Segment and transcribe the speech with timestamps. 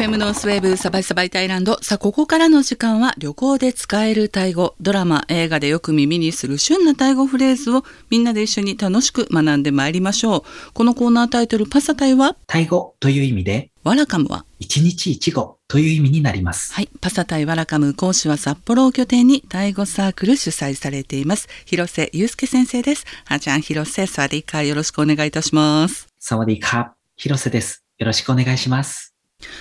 [0.00, 1.76] FM ノースウェーブサバイサバイタイランド。
[1.82, 10.72] さあ、ここからの時間は旅行で使えるタイ語、ドラマ、映画でよく耳にする旬なタイ語フレーズをみんなで一緒に楽しく学んでまいりましょう。
[10.72, 12.34] このコーナータイトルパサタイは？
[12.46, 14.46] タイ語という意味で、ワラカムは？
[14.58, 16.72] 一日一語という意味になります。
[16.72, 16.88] はい。
[17.02, 21.46] パサタイワラカム講師は札幌を拠点にタイ語サークル主催されています。
[21.66, 23.04] 広瀬祐介先生です。
[23.26, 26.08] はーちゃん、広瀬、サワディーカーよろしくお願いいたします。
[26.18, 27.84] サワディーカー、広瀬です。
[27.98, 29.09] よろしくお願いします。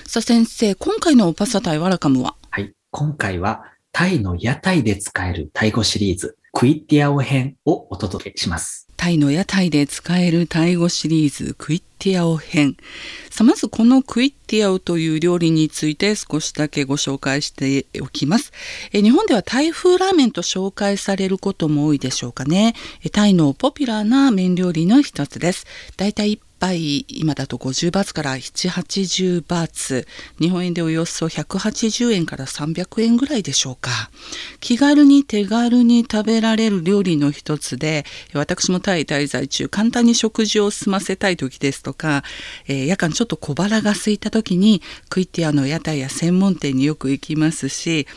[0.06, 2.36] さあ先生、今回のパサタイワラカムは？
[2.50, 2.74] はい。
[2.92, 8.88] 今回は、タイの屋台で使えるタイ語シリーズ、クイッティアオ編をお届けします。
[8.98, 12.76] タイの屋台で使えるタイ語シリーズクイッティアオ編。
[13.30, 18.52] さあまずこのクイッティアオという料理について少しだけご紹介しておきます。
[18.92, 22.76] え日本ではタイ風ラーメンと紹介されることも多いでしょうかね。
[23.02, 25.66] えタイのポピュラーな麺料理の一つです。
[25.96, 30.08] だいたい1杯今だと50バーツから780バーツ
[30.40, 33.90] 日本円でおよそ180円から300円ぐらいでしょうか
[34.60, 42.24] 気軽に手軽に食べられる料理の一つで私もタイ滞在中簡単に食事を済ませたい時ですとか、
[42.68, 48.08] えー夜間ちょっと小腹が空いた時にクイティアの屋台や専門店によく行きますし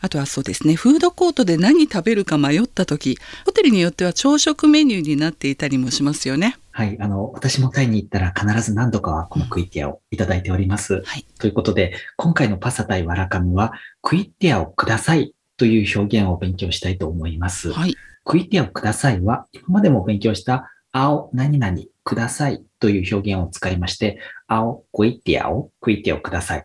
[0.00, 6.58] あとはそうですねフードコートで何食べるか迷った時ホテルによっては朝食メニューになっていたりもしますよね。
[6.78, 6.96] はい。
[7.00, 11.02] あの、私もタイに行ったら必ず何度かはこのクイッティアをいただいております。
[11.04, 17.72] はい、ということで、今回のパサタイワラカムは、クイッティアをくださいという表現を勉強したいと思います。
[17.72, 26.64] はい、クイッティアをくださいは、今までも勉強した、青何々くださいという表現を使いまして、青クイッティアを、クイッティアをください。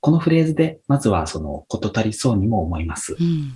[0.00, 3.14] このフレーズで、まずはその、こと足りそうにも思います。
[3.20, 3.54] うん、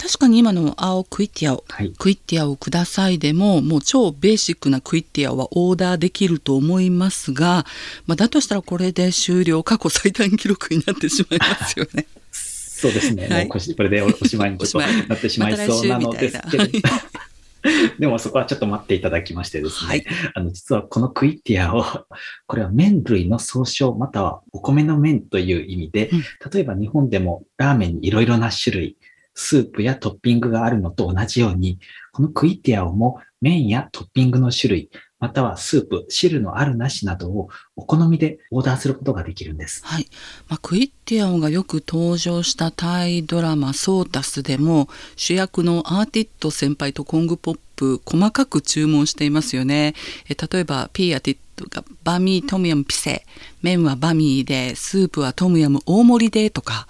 [0.00, 1.92] 確かに今の青クイティアをはい。
[1.98, 7.66] クイッティアをくださいでももう超ベーシックなクイッティアはオーダーできると思いますが、
[8.06, 12.06] まあ、だとしたらこれで終了過去最短記録になってしまいますよね。
[12.32, 13.28] そうですね。
[13.28, 16.64] はいもうこれでおおしまいにちょっなってしまいそうなのですけど。
[17.98, 19.88] でもそこはちょっと待っていただきましてですね。
[19.88, 21.84] はいあの、実はこのクイッティアを、
[22.46, 26.22] これは麺類の総称、またはお米の麺という意味で、うん
[26.52, 28.96] 例えば日本でもラーメンにいろいろな種類、
[29.40, 31.78] スープやトッピングがあるのと同じように、
[32.12, 39.82] このクイティアをも麺やトッピングの種類、またはスープ、汁のあるなしなどをお好みでオーダーすることができるんです。
[39.84, 40.06] はい
[40.48, 49.94] まあ、クイッティアオがよく登場したタイドラマ「ソータス」でも主役のアーティット先輩とコングポップ細かく注文していますよね。
[50.28, 53.26] え例えばピーアティットがバミートムヤムピセ
[53.62, 56.86] 麺はバミーでスープはトムヤム大盛りでとか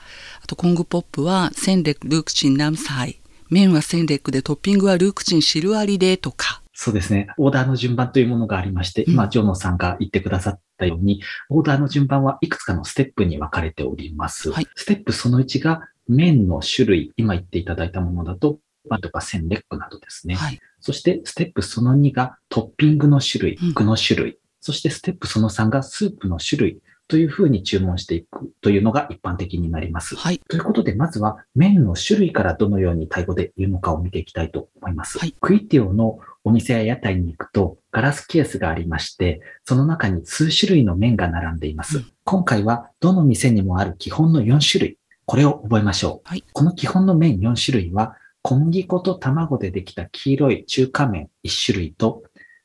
[0.51, 7.29] あとコングポップはセンレックルークチンナムサイ麺はセンレックでトッピングはルークチン汁ありでとかそうですね。
[7.39, 14.51] オーダーの順番というものがありまして、うん今、ジョーノさんが言ってくださったように、オーダーの順番はいくつかのステップに分かれております。
[14.51, 18.59] はいステップその1が、麺の種類、今言っていただいたものだと、
[18.89, 20.35] バンとかセンレックなどですね。
[20.35, 24.39] はいそして、ステップその2が、トッピングの種類うん、具の種類。
[24.61, 30.15] そして、ステップその3が、スープの種類というふうに注文していくというのが一般的になります。
[30.15, 35.19] はいということで、まずは麺の種類からどのようにタイ語で言うのかを見ていきたいと思います。
[35.19, 41.99] はいクイティオのお店や屋台に行くとガラスケースがありまして、その中に数種類の麺が並んでいます。
[41.99, 44.99] うん今回はどの店にもある基本の4種類。
[45.27, 46.29] これを覚えましょう。
[46.29, 52.23] はいこの基本の麺4種類は小麦粉と卵でできた黄色い中華麺1種類と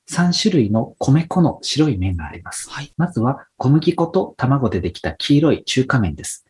[0.10, 2.70] 3種類の米粉の白い麺があります。
[2.70, 6.46] はいまずは小麦粉と卵でできた黄色い中華麺です。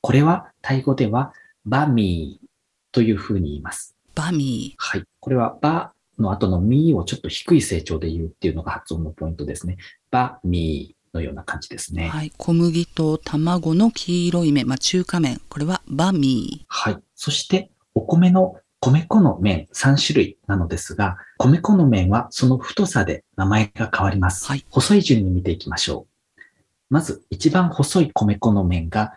[0.00, 1.32] これはタイ語では
[1.64, 2.48] バミー
[2.92, 3.94] というふうに言います。
[4.14, 5.04] バミはい。
[5.20, 9.76] これはバの後のミーをちょっと低い成長で言うっていうのが発音のポイントですね。
[10.10, 12.08] バミーのような感じですー、ね。
[12.08, 16.98] はい、小麦と卵の黄色い麺、まあ、中華麺これはバミーはい。
[17.14, 24.46] そして、お米の米粉の麺3種類なのですが、米粉の麺はその太さで名前が変わります。
[24.46, 26.40] はい細い順に見ていきましょう。
[26.88, 29.12] まず、一番細い米粉の麺が、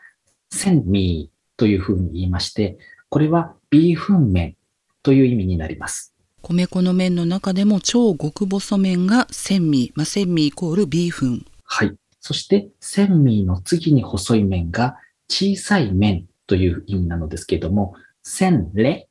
[0.49, 2.77] センミーというふうに言いまして、
[3.09, 4.55] これはビーフン麺
[5.03, 6.13] という意味になります。
[6.41, 11.95] 米粉の麺の中でも超極細麺がセンミー、まあ、センミーイコールビーフンはい。
[12.19, 14.97] そして、センミーの次に細い麺が
[15.29, 17.93] 小さい麺という意味なのですけれども、
[18.23, 19.07] センレ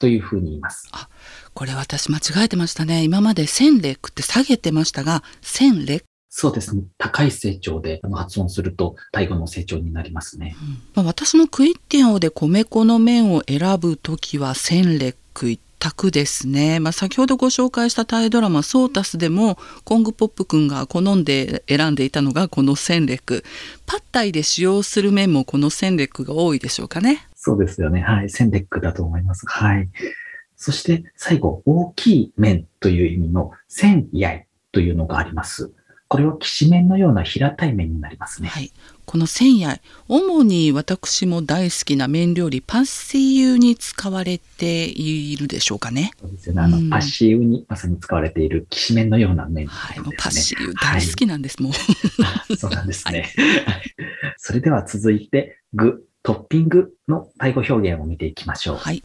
[0.00, 0.90] というふうに言います。
[1.54, 6.84] これ私間違えてましたね今までセンレックって下げてましたがセンレック、そうですね。
[6.96, 10.56] 高い成長であの発音すると、タイ語の成長になりますね。
[10.94, 23.42] まあ、私もクイッティアオで米粉の麺を選ぶときはック行っ択ですね、まあ、先ほどご紹介したタイドラマ「ソータス」でもコングポップ君が好んで選んでいたのがこの戦略
[23.86, 29.88] パッタイで使用する面もこの戦略が多いでしょうかねそうですよねはい戦略だと思いますはい
[30.56, 34.42] そして最後大きい面という意味の戦や
[34.72, 35.72] というのがあります
[36.10, 38.48] これはきしめんのような平たい麺になりますね。
[38.48, 38.72] はい。
[39.06, 39.78] この千や
[40.08, 46.10] 主に私も大好きな麺料理パッシユに使われているでしょうかね。
[46.20, 46.60] そうですね。
[46.60, 50.00] あの、うん、パッシユにまさに使われているきしめんのような麺、ね、はい。
[50.00, 51.74] もうパッシユ大好きなんです、はい、も
[52.50, 52.56] う。
[52.56, 53.32] そうなんですね。
[53.66, 53.82] はい、
[54.36, 58.76] それでは続いて具、トッピングのタイ語表現を見ていきましょう。
[58.76, 59.02] はい。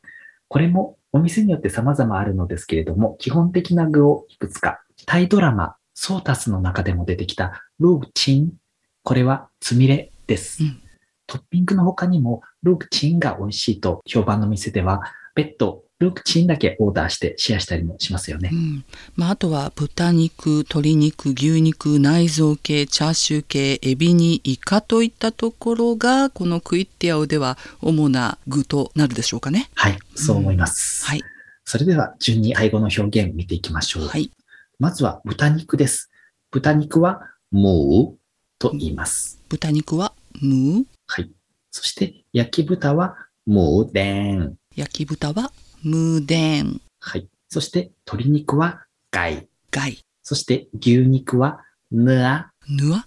[0.48, 8.54] これもお店によって様々あるのですけれども、基本的な具をいくつか、タイドラマ、ソータスの中でも出てきたルーチン。
[9.02, 10.62] これはつみれです。
[10.62, 10.80] うん、
[11.26, 15.02] トッピングの他にもルーチンが美味しいと評判の店では
[15.34, 18.50] 別途ルチンだけオーダーしてシェアしたりもしますよね。
[18.52, 18.84] うん、
[19.16, 29.70] まあ、あとは豚肉、鶏肉、牛肉、内臓系、チャーシュー系、エビにイカといったところがこのクイッティアオでは主な具となるでしょうかね。
[29.76, 31.06] はい、そう思います。
[31.06, 31.24] うん、はい。
[31.64, 34.08] それでは順に愛語の表現を見ていきましょう。
[34.08, 34.32] はい。
[34.80, 36.12] まずは豚肉です。
[36.52, 37.22] 豚肉は
[37.52, 38.18] もう
[38.60, 39.42] と言います。
[39.48, 41.32] 豚肉はむはい。
[41.72, 43.16] そして焼き豚は
[43.46, 44.56] もうでん。
[44.76, 45.52] 焼き豚は
[45.86, 46.82] むでん。
[47.00, 47.28] はい。
[47.48, 49.48] そして鶏肉はガイ。
[49.70, 50.04] ガイ。
[50.24, 52.52] そして牛肉はぬあ。
[52.68, 53.06] ぬあ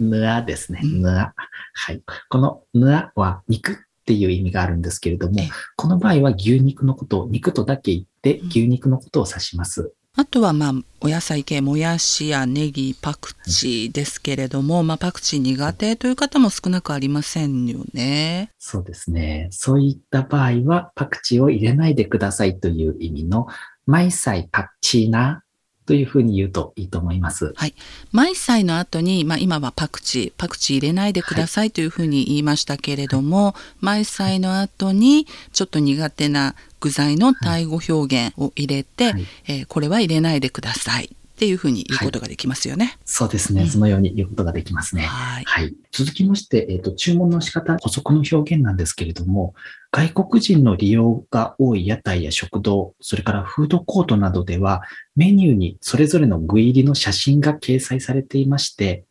[0.00, 0.80] ぬあですね。
[0.82, 1.32] ぬあ。
[1.72, 2.02] はい。
[2.28, 3.76] このぬあは肉っ
[4.06, 5.40] ていう意味があるんですけれども、
[5.76, 9.94] この場合は牛肉のことを肉とだけ言って牛肉のことを指します。
[10.14, 18.50] あとはまあお野菜系もやしやネギパクチーですけれども、まあ、パクチー苦手という方も少なくありませんよね。
[18.58, 19.48] そうですね。
[19.50, 23.46] そういった場合はパクチーを入れないでくださいという意味の
[23.86, 25.41] マイサイパクチーナ
[25.86, 27.52] というふうに言うといいと思います。
[27.56, 27.74] はい。
[28.12, 41.10] マイサイの後に、まあ、今はパクチー、パクチー入れないでくださいというふうに言いましたけれども、はい、マイサイの後にちょっと苦手な具材のタイ語表現を入れて、はい、えー、これは入れないでください。
[41.42, 42.84] っていうふうに言うことができますよね。
[42.84, 45.02] はい、そうですね、うん、そのように言うことができますね。
[45.02, 45.44] はい。
[45.44, 49.52] はい、続きまして、えっ、ー、と、注文の仕方、補足の表現なんですけれども、
[49.90, 54.82] 外国人の利用が多い屋台や食堂、それからフードコートなどでは、
[55.16, 59.04] メニューにそれぞれの具入りの写真が掲載されていまして、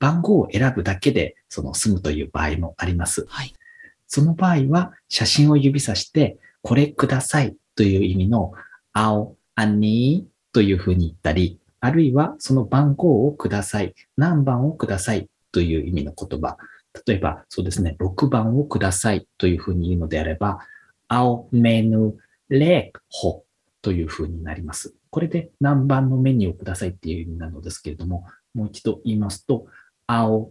[0.00, 3.24] 番号を選ぶだけで、その済むという場合もあります。
[3.28, 3.54] はい。
[4.08, 8.52] その場合は、写真を指さして、これくださいという意味の、
[8.92, 16.56] 青、あにというふうに言ったり、あるいはその番号をください、何番をくださいという意味の言葉。
[17.06, 20.58] 例えば、そうですね、6番をくださいというふうに言うのであれば、
[21.06, 22.16] 青メヌ
[22.48, 23.44] レホ
[23.82, 24.94] というふうになります。
[25.10, 29.66] これで何番のメニューをくださいっていう意味なのですけれども、もう一度言いますと、
[30.06, 30.50] 青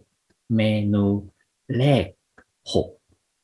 [0.49, 1.23] メヌ
[1.67, 2.15] レ
[2.63, 2.95] ホ。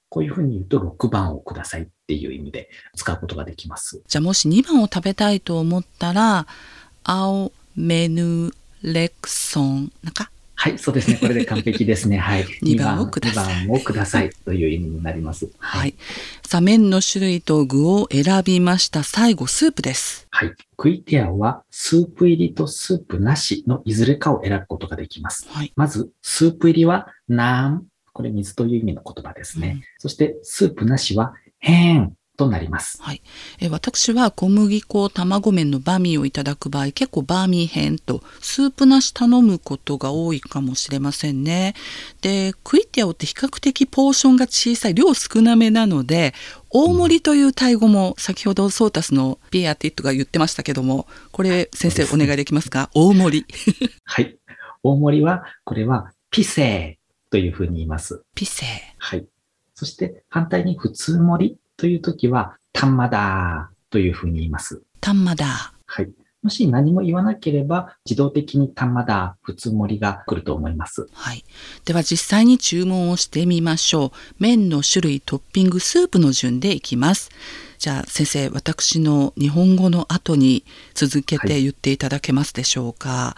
[0.09, 4.03] こういうふうに言うと6番をくださいっていう意味で使うことができます。
[4.07, 6.45] じゃあもし2番を食べたいと思ったら、
[7.03, 11.17] 青メヌレクソンかはい、そうですね。
[11.17, 12.17] これで完璧ですね。
[12.17, 12.45] はい。
[12.63, 13.65] 2番をください。
[13.65, 15.49] 2番をくださいという意味になります。
[15.57, 15.93] はい。
[16.47, 19.03] さあ、麺の種類と具を選びました。
[19.03, 20.25] 最後、スープです。
[20.31, 20.53] はい。
[20.77, 25.47] クイティアは、スープ入りとスープなしのいずれかを選ぶことができます。
[25.49, 25.73] はい。
[25.75, 27.83] まず、スープ入りは、なん？
[28.13, 29.71] これ水という意味の言葉ですね。
[29.75, 32.13] うん、そして、スープなしは、へん。
[32.35, 33.02] となります。
[33.02, 33.21] はい、
[33.59, 41.75] え私は小麦粉卵麺のバミーをいただく場合結構バーミー編とスープなし頼むことが多いかもしれませんね。
[42.21, 46.33] でクイティアオって比較的ポーションが小さい量少なめなので
[46.69, 52.90] 大盛りというタイ語も先ほどソータスのビアティットが言ってましたけどもこれ先生お願いできますか？
[52.94, 53.45] 大盛り。
[54.06, 54.37] はい
[54.81, 58.23] 大盛りはこれはピセーというふうに言います。
[58.35, 58.69] ピセー。
[58.97, 59.25] はい。
[59.75, 64.81] そして反対に普通盛りというときは、たんまだというふうに言います。
[64.99, 65.73] たんまだ。
[65.85, 66.09] はい。
[66.44, 71.07] もし何も言わなければ、自動的にたんまだ、普通盛りが来ると思います。
[71.13, 71.45] はい。
[71.85, 74.11] では実際に注文をしてみましょう。
[74.39, 77.31] 麺の種類、トッピング、スープの順でいきます。
[77.80, 83.09] じゃあ先生、私の日本語の後に続けて言っていただけますでしょうか。
[83.09, 83.37] は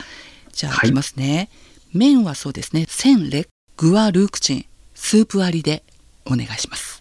[0.49, 1.49] い、じゃあいきますね。
[1.93, 2.85] 麺はそうですね。
[2.89, 4.65] センレ具はルークチン、
[4.95, 5.83] スープ割りで
[6.25, 6.94] お願いします。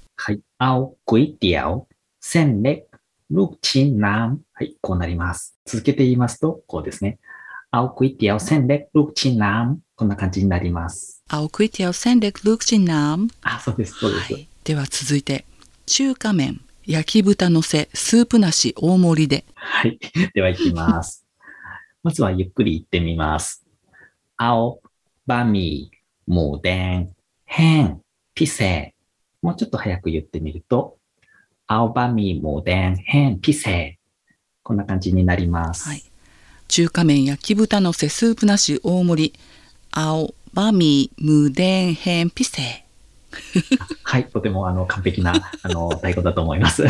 [0.64, 0.70] はい。
[0.72, 1.88] 青、ก๋วยเตี๋ยว、
[2.20, 2.80] เส้นเล็ก、
[3.36, 4.38] ลูกชิ้นน้ำ。
[4.54, 4.76] はい。
[4.82, 5.58] こうなります。
[5.66, 7.20] 続けて言いますと、こうですね。
[7.72, 9.78] 青、ก๋วยเตี๋ยว เส้นเล็ก、ลูกชิ้นน้ำ。
[9.96, 11.24] こんな感じになります。
[11.28, 13.30] 青、ก๋วยเตี๋ยว เส้นเล็ก、ลูกชิ้นน้ำ。
[13.44, 14.34] あ、そうです、そうです。
[14.34, 15.46] はい、では続いて、
[15.86, 19.46] 中華麺、 焼き豚のせ、スープなし大盛りで。
[19.54, 20.00] はい。
[20.34, 21.26] では行きます。
[22.02, 23.66] まずはゆっくり言ってみます。
[24.38, 24.82] 青、
[25.28, 27.10] バミー、หมูแดง、
[27.46, 28.02] 変、
[28.34, 28.93] ピセ
[29.45, 30.97] もうちょっと早く言ってみると、
[31.67, 33.99] 青葉みもでんへんピセ
[34.63, 35.87] こんな感じになります。
[35.87, 36.03] はい、
[36.67, 39.35] 中華麺焼き豚のせスープなし大盛り、
[39.91, 42.84] 青葉みむでんへんピセ
[44.03, 44.25] はい。
[44.29, 46.85] とてもあの完璧な あの太鼓だと思います。
[46.85, 46.89] い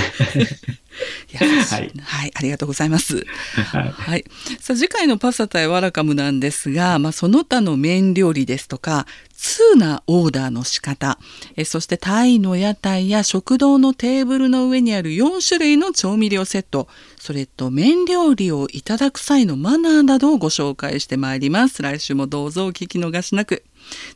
[1.36, 3.26] はいはい、ありがとうございます。
[3.72, 4.24] はいはい。
[4.60, 11.18] さあ、次回のパスタ対ワラカムなんですが、まあ、その他の麺料理ですとか、通なオーダーの仕方、
[11.56, 21.82] えそしてタイの屋台や食堂のテーブルの上にある4種類の調味料セット、それと麺料理をいただく際のマナーなどをご紹介してまいります。
[21.82, 23.64] 来週もどうぞお聞き逃しなく。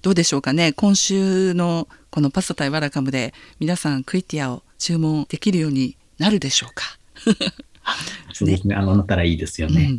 [0.03, 0.73] どうでしょうかね。
[0.73, 6.85] 今週のこのパスタ対ワラカムで皆さんクイティアを注文できるようになるでしょうか。
[8.33, 8.75] そうですね。
[8.75, 9.89] あの、なったらいいですよね。
[9.91, 9.99] うん。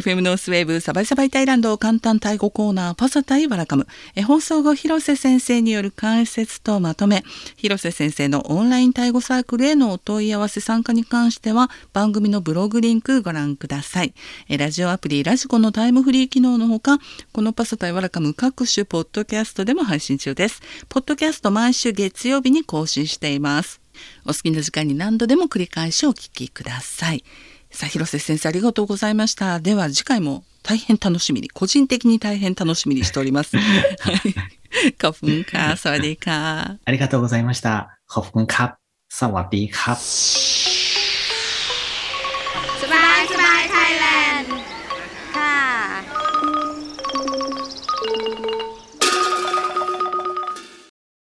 [0.00, 3.86] FM ノースウェーブサバイサバイタイランド簡単タイ語コーナーパサタイワラカム。
[4.14, 7.24] え放送後広瀬先生による解説とまとめ。
[7.56, 14.14] 広瀬先生のオンラインタイ語サークルへのお問い合わせ参加に関しては番組のブログリンクご覧ください。
[14.48, 16.98] えラジオアプリラジコのタイムフリー機能のほか
[17.32, 20.60] このパサタイワラカム各種ポッドキャストでも配信中です。
[20.88, 23.79] ポッドキャスト毎週月曜日に更新しています
[24.24, 27.24] お好きな時間に何度でも繰り返しお聞きください。
[27.70, 29.60] さあ、広瀬先生ありがとうございました。
[29.60, 33.56] では次回も大変楽しみに、個人的に大変楽しみにしております。
[33.58, 34.94] はい。
[34.98, 36.76] 花粉か、サワディーか。
[36.84, 37.98] ありがとうございました。
[38.06, 38.78] 花粉か、
[39.08, 39.98] サワディーか。